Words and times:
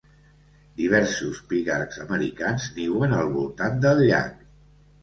Diversos 0.79 1.41
pigargs 1.51 2.01
americans 2.07 2.67
niuen 2.81 3.15
al 3.21 3.31
voltant 3.39 3.81
del 3.87 4.05
llac. 4.11 4.47